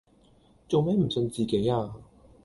[0.67, 1.93] 做咩唔信自己呀